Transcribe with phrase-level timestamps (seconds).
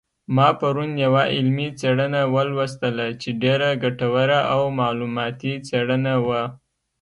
[0.35, 6.41] ما پرون یوه علمي څېړنه ولوستله چې ډېره ګټوره او معلوماتي څېړنه وه